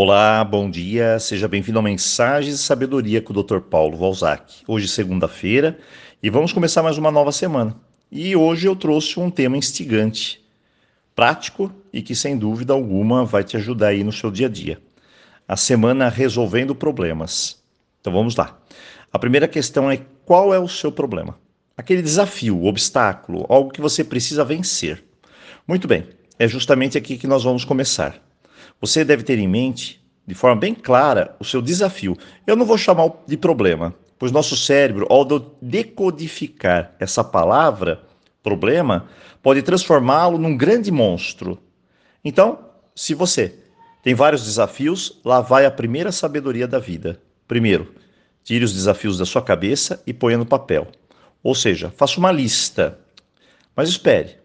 Olá, 0.00 0.44
bom 0.44 0.70
dia, 0.70 1.18
seja 1.18 1.48
bem-vindo 1.48 1.76
a 1.76 1.82
Mensagens 1.82 2.58
de 2.58 2.62
Sabedoria 2.62 3.20
com 3.20 3.32
o 3.32 3.42
Dr. 3.42 3.58
Paulo 3.58 3.96
Valzac. 3.96 4.62
Hoje, 4.64 4.86
segunda-feira, 4.86 5.76
e 6.22 6.30
vamos 6.30 6.52
começar 6.52 6.84
mais 6.84 6.96
uma 6.96 7.10
nova 7.10 7.32
semana. 7.32 7.74
E 8.08 8.36
hoje 8.36 8.68
eu 8.68 8.76
trouxe 8.76 9.18
um 9.18 9.28
tema 9.28 9.56
instigante, 9.56 10.40
prático 11.16 11.72
e 11.92 12.00
que, 12.00 12.14
sem 12.14 12.38
dúvida 12.38 12.72
alguma, 12.72 13.24
vai 13.24 13.42
te 13.42 13.56
ajudar 13.56 13.88
aí 13.88 14.04
no 14.04 14.12
seu 14.12 14.30
dia 14.30 14.46
a 14.46 14.48
dia. 14.48 14.80
A 15.48 15.56
semana 15.56 16.08
resolvendo 16.08 16.76
problemas. 16.76 17.60
Então 18.00 18.12
vamos 18.12 18.36
lá. 18.36 18.56
A 19.12 19.18
primeira 19.18 19.48
questão 19.48 19.90
é 19.90 20.00
qual 20.24 20.54
é 20.54 20.60
o 20.60 20.68
seu 20.68 20.92
problema? 20.92 21.36
Aquele 21.76 22.02
desafio, 22.02 22.66
obstáculo, 22.66 23.44
algo 23.48 23.72
que 23.72 23.80
você 23.80 24.04
precisa 24.04 24.44
vencer. 24.44 25.02
Muito 25.66 25.88
bem, 25.88 26.06
é 26.38 26.46
justamente 26.46 26.96
aqui 26.96 27.18
que 27.18 27.26
nós 27.26 27.42
vamos 27.42 27.64
começar. 27.64 28.27
Você 28.80 29.04
deve 29.04 29.22
ter 29.22 29.38
em 29.38 29.48
mente, 29.48 30.00
de 30.26 30.34
forma 30.34 30.60
bem 30.60 30.74
clara, 30.74 31.34
o 31.40 31.44
seu 31.44 31.60
desafio. 31.60 32.16
Eu 32.46 32.54
não 32.54 32.64
vou 32.64 32.78
chamar 32.78 33.10
de 33.26 33.36
problema, 33.36 33.94
pois 34.18 34.30
nosso 34.30 34.56
cérebro, 34.56 35.06
ao 35.10 35.24
decodificar 35.60 36.94
essa 37.00 37.24
palavra, 37.24 38.02
problema, 38.42 39.08
pode 39.42 39.62
transformá-lo 39.62 40.38
num 40.38 40.56
grande 40.56 40.90
monstro. 40.90 41.58
Então, 42.24 42.58
se 42.94 43.14
você 43.14 43.54
tem 44.02 44.14
vários 44.14 44.44
desafios, 44.44 45.20
lá 45.24 45.40
vai 45.40 45.66
a 45.66 45.70
primeira 45.70 46.12
sabedoria 46.12 46.66
da 46.66 46.78
vida. 46.78 47.20
Primeiro, 47.46 47.92
tire 48.44 48.64
os 48.64 48.72
desafios 48.72 49.18
da 49.18 49.26
sua 49.26 49.42
cabeça 49.42 50.02
e 50.06 50.12
ponha 50.12 50.38
no 50.38 50.46
papel. 50.46 50.88
Ou 51.42 51.54
seja, 51.54 51.92
faça 51.96 52.18
uma 52.18 52.32
lista. 52.32 52.98
Mas 53.74 53.88
espere. 53.88 54.36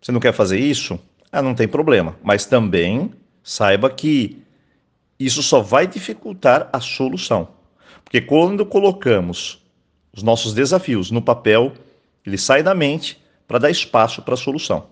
Você 0.00 0.12
não 0.12 0.20
quer 0.20 0.32
fazer 0.32 0.58
isso? 0.58 0.98
Ah, 1.32 1.42
não 1.42 1.54
tem 1.54 1.66
problema. 1.66 2.16
Mas 2.22 2.46
também 2.46 3.12
saiba 3.46 3.88
que 3.88 4.42
isso 5.20 5.40
só 5.40 5.60
vai 5.60 5.86
dificultar 5.86 6.68
a 6.72 6.80
solução. 6.80 7.46
Porque 8.02 8.20
quando 8.20 8.66
colocamos 8.66 9.62
os 10.12 10.24
nossos 10.24 10.52
desafios 10.52 11.12
no 11.12 11.22
papel, 11.22 11.72
ele 12.26 12.36
sai 12.36 12.60
da 12.60 12.74
mente 12.74 13.22
para 13.46 13.60
dar 13.60 13.70
espaço 13.70 14.20
para 14.20 14.34
a 14.34 14.36
solução. 14.36 14.88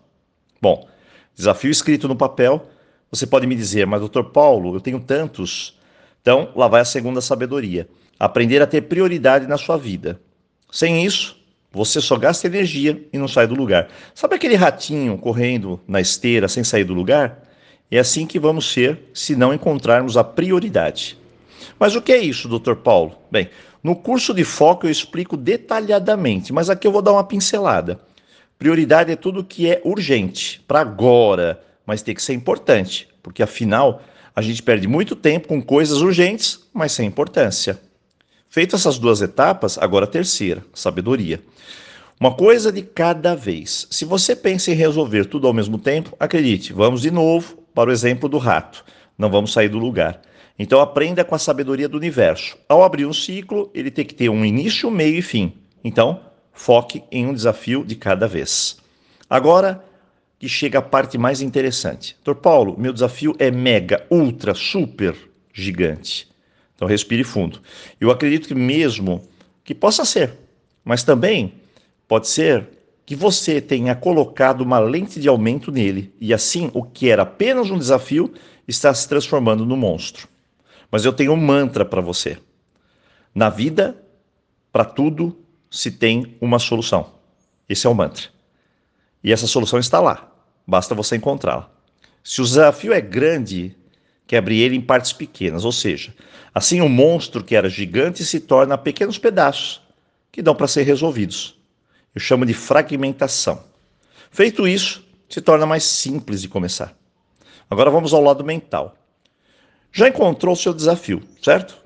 Bom, 0.63 0.89
desafio 1.35 1.69
escrito 1.69 2.07
no 2.07 2.15
papel, 2.15 2.65
você 3.11 3.27
pode 3.27 3.45
me 3.45 3.57
dizer, 3.57 3.89
mas 3.89 3.99
doutor 3.99 4.31
Paulo, 4.31 4.77
eu 4.77 4.81
tenho 4.81 5.01
tantos. 5.01 5.77
Então, 6.23 6.53
lá 6.55 6.69
vai 6.69 6.81
a 6.81 6.85
segunda 6.85 7.21
sabedoria. 7.21 7.89
Aprender 8.21 8.63
a 8.63 8.69
ter 8.69 8.83
prioridade 8.83 9.49
na 9.49 9.59
sua 9.59 9.77
vida. 9.77 10.21
Sem 10.71 11.05
isso, 11.05 11.37
você 11.73 12.01
só 12.01 12.17
gasta 12.17 12.47
energia 12.47 13.05
e 13.13 13.19
não 13.19 13.27
sai 13.27 13.49
do 13.49 13.57
lugar. 13.57 13.89
Sabe 14.15 14.37
aquele 14.37 14.55
ratinho 14.55 15.19
correndo 15.19 15.81
na 15.89 16.01
esteira 16.01 16.47
sem 16.47 16.63
sair 16.63 16.85
do 16.85 16.95
lugar? 16.95 17.43
É 17.95 18.01
assim 18.01 18.27
que 18.27 18.41
vamos 18.41 18.73
ser 18.73 19.09
se 19.15 19.37
não 19.37 19.55
encontrarmos 19.55 20.17
a 20.17 20.25
prioridade. 20.25 21.17
Mas 21.79 21.95
o 21.95 22.03
que 22.03 22.11
é 22.13 22.19
isso, 22.19 22.49
Dr. 22.49 22.75
Paulo? 22.75 23.17
Bem, 23.31 23.49
no 23.85 23.95
curso 23.95 24.35
de 24.35 24.43
foco 24.43 24.85
eu 24.85 24.91
explico 24.91 25.37
detalhadamente, 25.37 26.53
mas 26.53 26.69
aqui 26.69 26.89
eu 26.89 26.91
vou 26.91 27.01
dar 27.01 27.13
uma 27.13 27.23
pincelada. 27.23 28.01
Prioridade 28.59 29.13
é 29.13 29.17
tudo 29.17 29.45
que 29.45 29.71
é 29.71 29.81
urgente, 29.85 30.61
para 30.67 30.81
agora, 30.81 31.63
mas 31.87 32.03
tem 32.03 32.17
que 32.17 32.23
ser 32.23 32.35
importante, 32.35 33.07
porque 33.23 33.45
afinal 33.45 34.03
a 34.35 34.43
gente 34.43 34.61
perde 34.61 34.89
muito 34.89 35.15
tempo 35.15 35.47
com 35.47 35.63
coisas 35.63 36.01
urgentes, 36.01 36.67
mas 36.75 36.91
sem 36.91 37.07
importância. 37.07 37.81
Feitas 38.49 38.81
essas 38.81 38.99
duas 38.99 39.23
etapas, 39.23 39.79
agora 39.79 40.05
a 40.05 40.09
terceira, 40.09 40.65
sabedoria. 40.75 41.41
Uma 42.19 42.35
coisa 42.35 42.73
de 42.73 42.83
cada 42.83 43.37
vez. 43.37 43.87
Se 43.89 44.05
você 44.05 44.35
pensa 44.35 44.73
em 44.73 44.75
resolver 44.75 45.27
tudo 45.27 45.47
ao 45.47 45.53
mesmo 45.53 45.79
tempo, 45.79 46.17
acredite, 46.19 46.73
vamos 46.73 47.01
de 47.01 47.13
novo 47.13 47.63
para 47.75 47.91
o 47.91 47.93
exemplo 47.93 48.29
do 48.29 48.39
rato. 48.39 48.85
Não 49.19 49.29
vamos 49.29 49.53
sair 49.53 49.69
do 49.69 49.79
lugar. 49.79 50.21
Então 50.59 50.81
aprenda 50.81 51.25
com 51.25 51.35
a 51.35 51.39
sabedoria 51.39 51.89
do 51.89 51.97
universo. 51.97 52.57
Ao 52.69 52.85
abrir 52.85 53.07
um 53.07 53.13
ciclo, 53.13 53.71
ele 53.75 53.91
tem 53.91 54.05
que 54.05 54.15
ter 54.15 54.29
um 54.29 54.45
início, 54.45 54.91
meio 54.91 55.19
e 55.19 55.23
fim. 55.23 55.53
Então, 55.83 56.21
foque 56.53 57.03
em 57.11 57.27
um 57.27 57.35
desafio 57.35 57.85
de 57.85 57.97
cada 57.97 58.29
vez. 58.29 58.79
Agora 59.29 59.85
que 60.39 60.49
chega 60.49 60.79
a 60.79 60.83
parte 60.83 61.17
mais 61.17 61.41
interessante. 61.41 62.17
Doutor 62.23 62.41
Paulo, 62.41 62.77
meu 62.79 62.93
desafio 62.93 63.35
é 63.39 63.51
mega, 63.51 64.07
ultra, 64.11 64.55
super 64.55 65.17
gigante. 65.53 66.29
Então 66.75 66.87
respire 66.87 67.25
fundo. 67.25 67.61
Eu 68.01 68.11
acredito 68.11 68.49
que 68.49 68.55
mesmo 68.55 69.23
que 69.65 69.75
possa 69.75 70.05
ser, 70.05 70.39
mas 70.85 71.03
também 71.03 71.55
pode 72.07 72.29
ser 72.29 72.69
que 73.07 73.15
você 73.15 73.61
tenha 73.61 73.95
colocado 73.95 74.63
uma 74.63 74.79
lente 74.79 75.21
de 75.21 75.29
aumento 75.29 75.71
nele 75.71 76.13
e 76.21 76.33
assim 76.33 76.71
o 76.73 76.83
que 76.83 77.11
era 77.11 77.23
apenas 77.23 77.71
um 77.71 77.79
desafio 77.79 78.33
está 78.67 78.93
se 78.95 79.09
transformando 79.09 79.67
no 79.67 79.77
monstro. 79.77 80.29
Mas 80.91 81.05
eu 81.05 81.13
tenho 81.13 81.33
um 81.33 81.37
mantra 81.37 81.85
para 81.85 82.01
você. 82.01 82.39
Na 83.35 83.51
vida, 83.51 84.01
para 84.73 84.85
tudo 84.85 85.37
se 85.71 85.91
tem 85.91 86.37
uma 86.41 86.59
solução. 86.59 87.13
Esse 87.69 87.87
é 87.87 87.91
o 87.91 87.95
mantra. 87.95 88.29
E 89.23 89.33
essa 89.33 89.47
solução 89.47 89.79
está 89.79 90.01
lá. 90.01 90.31
Basta 90.67 90.95
você 90.95 91.17
encontrá-la. 91.17 91.71
Se 92.23 92.41
o 92.41 92.45
desafio 92.45 92.93
é 92.93 93.01
grande, 93.01 93.77
quebre 94.27 94.59
ele 94.61 94.77
em 94.77 94.81
partes 94.81 95.13
pequenas, 95.13 95.65
ou 95.65 95.73
seja, 95.73 96.15
assim 96.55 96.81
o 96.81 96.89
monstro 96.89 97.45
que 97.45 97.55
era 97.55 97.69
gigante 97.69 98.25
se 98.25 98.41
torna 98.41 98.79
pequenos 98.79 99.19
pedaços 99.19 99.83
que 100.33 100.41
dão 100.41 100.55
para 100.55 100.67
ser 100.67 100.83
resolvidos. 100.85 101.59
Eu 102.15 102.21
chamo 102.21 102.47
de 102.47 102.55
fragmentação. 102.55 103.65
Feito 104.31 104.69
isso, 104.69 105.05
se 105.29 105.41
torna 105.41 105.67
mais 105.67 105.83
simples 105.83 106.41
de 106.41 106.49
começar. 106.49 106.97
Agora 107.69 107.91
vamos 107.91 108.15
ao 108.15 108.23
lado 108.23 108.45
mental. 108.45 108.95
Já 109.93 110.09
encontrou 110.09 110.55
o 110.55 110.57
seu 110.57 110.73
desafio, 110.73 111.23
certo? 111.43 111.77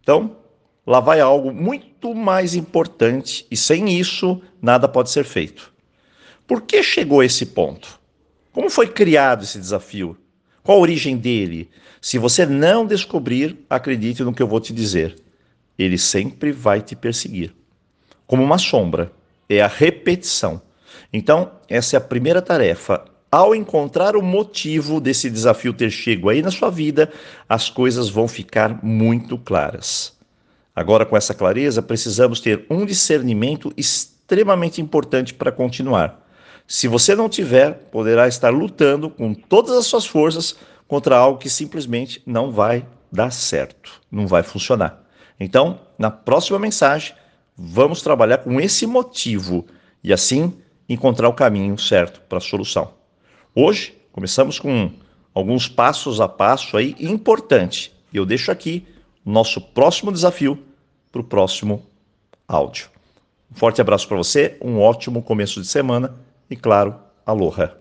Então, 0.00 0.36
lá 0.84 0.98
vai 0.98 1.20
algo 1.20 1.52
muito 1.52 2.14
mais 2.14 2.54
importante 2.54 3.46
e 3.48 3.56
sem 3.56 3.96
isso 3.98 4.42
nada 4.60 4.88
pode 4.88 5.10
ser 5.10 5.24
feito. 5.24 5.72
Por 6.48 6.62
que 6.62 6.82
chegou 6.82 7.20
a 7.20 7.24
esse 7.24 7.46
ponto? 7.46 8.00
Como 8.52 8.68
foi 8.68 8.88
criado 8.88 9.44
esse 9.44 9.58
desafio? 9.58 10.16
Qual 10.64 10.78
a 10.78 10.80
origem 10.80 11.16
dele? 11.16 11.70
Se 12.00 12.18
você 12.18 12.44
não 12.44 12.84
descobrir, 12.84 13.64
acredite 13.70 14.24
no 14.24 14.34
que 14.34 14.42
eu 14.42 14.48
vou 14.48 14.60
te 14.60 14.72
dizer. 14.72 15.16
Ele 15.78 15.96
sempre 15.96 16.50
vai 16.50 16.80
te 16.82 16.96
perseguir 16.96 17.54
como 18.26 18.42
uma 18.42 18.58
sombra 18.58 19.12
é 19.50 19.60
a 19.60 19.66
repetição. 19.66 20.62
Então, 21.12 21.50
essa 21.68 21.96
é 21.96 21.98
a 21.98 22.00
primeira 22.00 22.40
tarefa. 22.40 23.04
Ao 23.30 23.54
encontrar 23.54 24.16
o 24.16 24.22
motivo 24.22 25.00
desse 25.00 25.28
desafio 25.28 25.72
ter 25.72 25.90
chego 25.90 26.28
aí 26.28 26.40
na 26.40 26.50
sua 26.50 26.70
vida, 26.70 27.12
as 27.48 27.68
coisas 27.68 28.08
vão 28.08 28.28
ficar 28.28 28.82
muito 28.82 29.36
claras. 29.36 30.12
Agora, 30.74 31.04
com 31.04 31.16
essa 31.16 31.34
clareza, 31.34 31.82
precisamos 31.82 32.40
ter 32.40 32.64
um 32.70 32.86
discernimento 32.86 33.72
extremamente 33.76 34.80
importante 34.80 35.34
para 35.34 35.52
continuar. 35.52 36.26
Se 36.66 36.86
você 36.86 37.16
não 37.16 37.28
tiver, 37.28 37.72
poderá 37.90 38.28
estar 38.28 38.50
lutando 38.50 39.10
com 39.10 39.34
todas 39.34 39.76
as 39.76 39.86
suas 39.86 40.06
forças 40.06 40.56
contra 40.86 41.16
algo 41.16 41.38
que 41.38 41.50
simplesmente 41.50 42.22
não 42.24 42.52
vai 42.52 42.86
dar 43.10 43.30
certo, 43.32 44.00
não 44.10 44.26
vai 44.26 44.42
funcionar. 44.42 45.02
Então, 45.38 45.80
na 45.98 46.10
próxima 46.10 46.58
mensagem, 46.58 47.14
Vamos 47.62 48.00
trabalhar 48.00 48.38
com 48.38 48.58
esse 48.58 48.86
motivo 48.86 49.66
e 50.02 50.14
assim 50.14 50.54
encontrar 50.88 51.28
o 51.28 51.34
caminho 51.34 51.76
certo 51.76 52.22
para 52.22 52.38
a 52.38 52.40
solução. 52.40 52.94
Hoje 53.54 53.94
começamos 54.12 54.58
com 54.58 54.90
alguns 55.34 55.68
passos 55.68 56.22
a 56.22 56.26
passo 56.26 56.78
aí 56.78 56.96
importante. 56.98 57.92
Eu 58.14 58.24
deixo 58.24 58.50
aqui 58.50 58.86
o 59.26 59.30
nosso 59.30 59.60
próximo 59.60 60.10
desafio 60.10 60.58
para 61.12 61.20
o 61.20 61.24
próximo 61.24 61.84
áudio. 62.48 62.88
Um 63.52 63.54
forte 63.54 63.78
abraço 63.78 64.08
para 64.08 64.16
você, 64.16 64.56
um 64.62 64.80
ótimo 64.80 65.22
começo 65.22 65.60
de 65.60 65.66
semana 65.66 66.16
e 66.48 66.56
claro, 66.56 66.94
aloha. 67.26 67.76